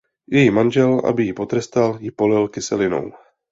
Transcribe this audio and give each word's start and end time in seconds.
Její 0.29 0.49
manžel, 0.51 1.01
aby 1.07 1.23
ji 1.23 1.33
potrestal, 1.33 1.97
ji 2.01 2.11
polil 2.11 2.47
kyselinou. 2.47 3.11